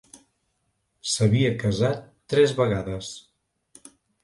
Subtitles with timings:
[1.15, 2.01] S'havia casat
[2.35, 3.13] tres vegades.